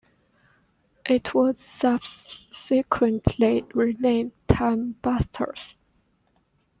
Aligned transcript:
It 1.05 1.35
was 1.35 1.59
subsequently 1.61 3.63
renamed 3.75 4.31
"TimeBusters". 4.49 5.75